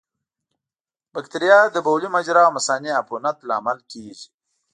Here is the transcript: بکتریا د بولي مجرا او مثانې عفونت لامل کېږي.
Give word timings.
بکتریا 1.13 1.59
د 1.71 1.77
بولي 1.85 2.09
مجرا 2.15 2.41
او 2.47 2.53
مثانې 2.57 2.91
عفونت 2.99 3.37
لامل 3.49 3.77
کېږي. 3.91 4.27